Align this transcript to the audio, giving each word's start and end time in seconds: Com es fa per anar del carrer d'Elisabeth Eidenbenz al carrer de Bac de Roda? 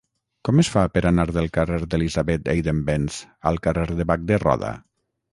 Com 0.47 0.59
es 0.61 0.69
fa 0.75 0.83
per 0.93 1.01
anar 1.09 1.25
del 1.35 1.49
carrer 1.57 1.77
d'Elisabeth 1.91 2.49
Eidenbenz 2.53 3.19
al 3.51 3.61
carrer 3.67 3.85
de 4.01 4.07
Bac 4.13 4.25
de 4.33 4.41
Roda? 4.45 4.73